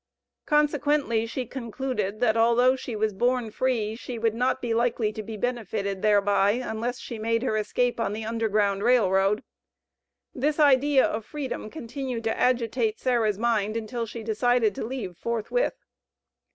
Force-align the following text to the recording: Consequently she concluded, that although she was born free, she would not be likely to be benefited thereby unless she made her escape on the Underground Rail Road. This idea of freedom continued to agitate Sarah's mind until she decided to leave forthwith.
Consequently 0.47 1.27
she 1.27 1.45
concluded, 1.45 2.21
that 2.21 2.35
although 2.35 2.75
she 2.75 2.95
was 2.95 3.13
born 3.13 3.51
free, 3.51 3.95
she 3.95 4.17
would 4.17 4.33
not 4.33 4.59
be 4.59 4.73
likely 4.73 5.13
to 5.13 5.21
be 5.21 5.37
benefited 5.37 6.01
thereby 6.01 6.53
unless 6.53 6.99
she 6.99 7.19
made 7.19 7.43
her 7.43 7.55
escape 7.55 7.99
on 7.99 8.11
the 8.11 8.25
Underground 8.25 8.81
Rail 8.81 9.11
Road. 9.11 9.43
This 10.33 10.59
idea 10.59 11.05
of 11.05 11.23
freedom 11.23 11.69
continued 11.69 12.23
to 12.23 12.35
agitate 12.35 12.99
Sarah's 12.99 13.37
mind 13.37 13.77
until 13.77 14.07
she 14.07 14.23
decided 14.23 14.73
to 14.73 14.83
leave 14.83 15.17
forthwith. 15.17 15.75